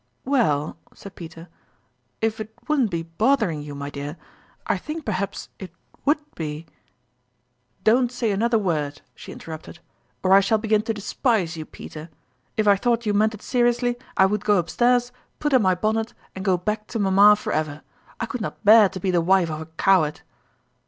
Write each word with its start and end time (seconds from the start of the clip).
""Well," 0.25 0.77
said 0.95 1.13
Peter, 1.15 1.47
"if 2.21 2.39
it 2.39 2.55
wouldn't 2.67 2.89
be 2.89 3.03
bothering 3.03 3.61
you, 3.61 3.75
my 3.75 3.91
dear, 3.91 4.17
I 4.65 4.79
think 4.79 5.05
perhaps 5.05 5.49
it 5.59 5.71
would 6.05 6.17
be 6.33 6.65
""Don't 7.83 8.11
say 8.11 8.31
another 8.31 8.57
word," 8.57 9.03
she 9.13 9.31
interrupted," 9.31 9.77
or 10.23 10.33
I 10.33 10.39
shall 10.39 10.57
begin 10.57 10.81
to 10.89 10.93
despise 10.95 11.55
you, 11.55 11.67
Peter! 11.67 12.09
If 12.57 12.67
I 12.67 12.77
thought 12.77 13.05
you 13.05 13.13
meant 13.13 13.35
it 13.35 13.43
seriously, 13.43 13.95
I 14.17 14.25
would 14.25 14.43
go 14.43 14.57
up 14.57 14.69
Culminating 14.69 14.73
(Eljeqtte! 14.73 14.91
143 14.91 15.01
stairs, 15.03 15.11
put 15.39 15.53
on 15.53 15.61
my 15.61 15.75
bonnet, 15.75 16.13
and 16.35 16.45
go 16.45 16.57
back 16.57 16.87
to 16.87 16.97
mam 16.97 17.13
ma 17.13 17.35
forever. 17.35 17.83
I 18.19 18.25
could 18.25 18.41
not 18.41 18.65
bear 18.65 18.89
to 18.89 18.99
be 18.99 19.11
the 19.11 19.21
wife 19.21 19.51
of 19.51 19.61
a 19.61 19.67
coward 19.67 20.21